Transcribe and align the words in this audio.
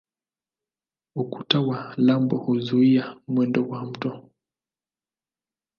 Ukuta 1.15 1.59
wa 1.61 1.93
lambo 1.97 2.37
huzuia 2.37 3.21
mwendo 3.27 3.67
wa 3.67 3.85
mto. 3.85 4.29